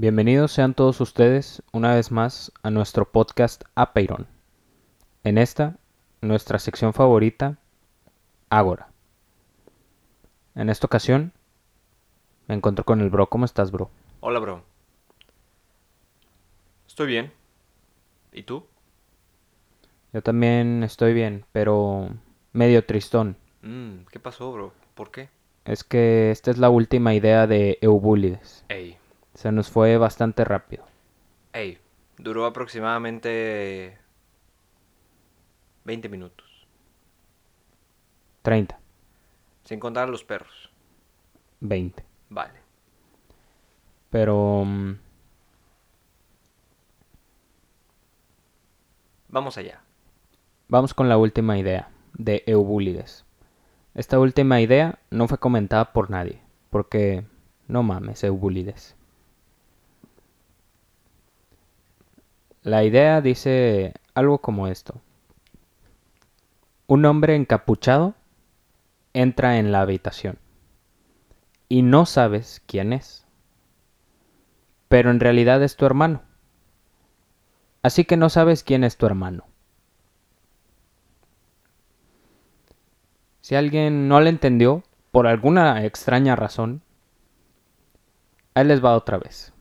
[0.00, 4.28] Bienvenidos sean todos ustedes una vez más a nuestro podcast Apeiron.
[5.24, 5.76] En esta,
[6.20, 7.58] nuestra sección favorita,
[8.48, 8.92] Ágora.
[10.54, 11.32] En esta ocasión,
[12.46, 13.28] me encuentro con el bro.
[13.28, 13.90] ¿Cómo estás, bro?
[14.20, 14.62] Hola, bro.
[16.86, 17.32] Estoy bien.
[18.30, 18.66] ¿Y tú?
[20.12, 22.10] Yo también estoy bien, pero
[22.52, 23.36] medio tristón.
[23.62, 24.72] Mm, ¿Qué pasó, bro?
[24.94, 25.28] ¿Por qué?
[25.64, 28.64] Es que esta es la última idea de Eubúlides.
[28.68, 28.96] Ey,
[29.38, 30.84] Se nos fue bastante rápido.
[31.52, 31.78] ey.
[32.16, 33.96] Duró aproximadamente
[35.84, 36.66] 20 minutos.
[38.42, 38.76] 30,
[39.62, 40.72] Sin contar a los perros.
[41.60, 42.04] 20.
[42.30, 42.58] Vale.
[44.10, 44.64] Pero...
[44.66, 44.98] mm,
[49.28, 49.80] Vamos allá.
[50.66, 53.24] Vamos con la última idea de Eubúlides.
[53.94, 57.24] Esta última idea no fue comentada por nadie, porque
[57.68, 58.97] no mames, Eubúlides.
[62.68, 65.00] La idea dice algo como esto.
[66.86, 68.14] Un hombre encapuchado
[69.14, 70.38] entra en la habitación
[71.70, 73.26] y no sabes quién es,
[74.90, 76.20] pero en realidad es tu hermano.
[77.80, 79.46] Así que no sabes quién es tu hermano.
[83.40, 86.82] Si alguien no le entendió, por alguna extraña razón,
[88.52, 89.54] ahí les va otra vez.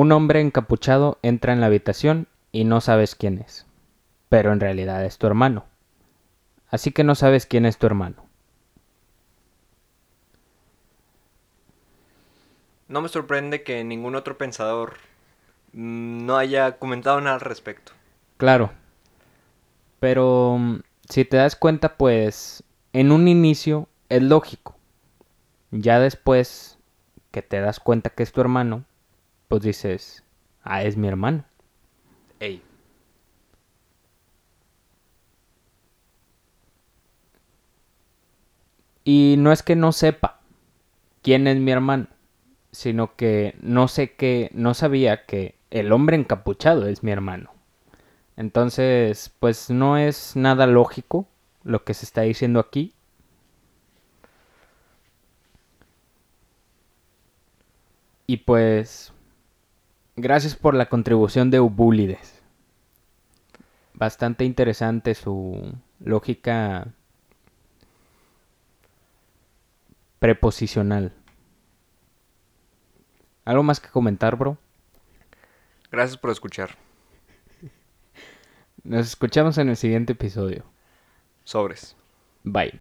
[0.00, 3.66] Un hombre encapuchado entra en la habitación y no sabes quién es,
[4.28, 5.64] pero en realidad es tu hermano.
[6.68, 8.24] Así que no sabes quién es tu hermano.
[12.86, 14.98] No me sorprende que ningún otro pensador
[15.72, 17.90] mm, no haya comentado nada al respecto.
[18.36, 18.70] Claro.
[19.98, 22.62] Pero mm, si te das cuenta, pues
[22.92, 24.76] en un inicio es lógico.
[25.72, 26.78] Ya después
[27.32, 28.84] que te das cuenta que es tu hermano,
[29.48, 30.24] pues dices,
[30.62, 31.44] ah, es mi hermano.
[32.40, 32.62] Ey.
[39.04, 40.40] Y no es que no sepa
[41.22, 42.08] quién es mi hermano,
[42.72, 47.50] sino que no sé que, no sabía que el hombre encapuchado es mi hermano.
[48.36, 51.26] Entonces, pues no es nada lógico
[51.64, 52.94] lo que se está diciendo aquí.
[58.26, 59.12] Y pues,
[60.20, 62.42] gracias por la contribución de Ubúlides.
[63.94, 66.94] Bastante interesante su lógica
[70.18, 71.12] preposicional.
[73.44, 74.58] ¿Algo más que comentar, bro?
[75.90, 76.76] Gracias por escuchar.
[78.84, 80.64] Nos escuchamos en el siguiente episodio.
[81.44, 81.96] Sobres.
[82.44, 82.80] Bye.